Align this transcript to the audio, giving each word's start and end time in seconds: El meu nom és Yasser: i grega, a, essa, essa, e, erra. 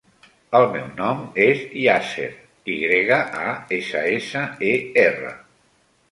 El 0.59 0.63
meu 0.75 0.85
nom 0.99 1.19
és 1.43 1.59
Yasser: 1.81 2.29
i 2.75 2.77
grega, 2.83 3.19
a, 3.41 3.51
essa, 3.77 4.01
essa, 4.15 4.43
e, 4.71 4.71
erra. 5.03 5.35